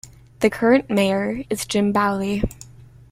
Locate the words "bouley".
1.93-2.41